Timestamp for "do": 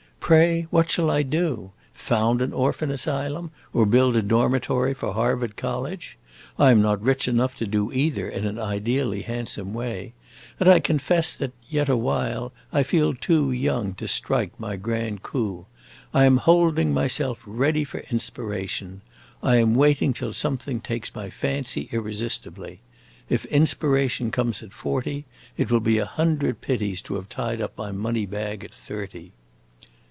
1.23-1.71, 7.67-7.91